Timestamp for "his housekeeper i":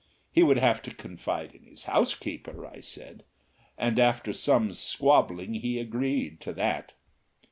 1.67-2.79